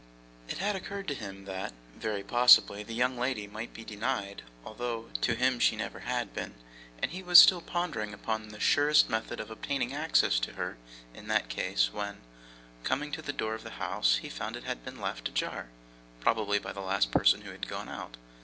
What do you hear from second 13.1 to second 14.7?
to the door of the house, he found it